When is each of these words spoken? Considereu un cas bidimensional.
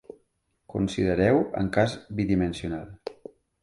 Considereu 0.75 1.37
un 1.63 1.71
cas 1.79 1.97
bidimensional. 2.21 2.87